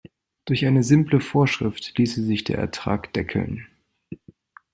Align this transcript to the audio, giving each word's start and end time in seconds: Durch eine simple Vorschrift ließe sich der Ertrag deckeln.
Durch 0.45 0.65
eine 0.65 0.83
simple 0.83 1.19
Vorschrift 1.19 1.95
ließe 1.95 2.23
sich 2.23 2.43
der 2.43 2.57
Ertrag 2.57 3.13
deckeln. 3.13 3.67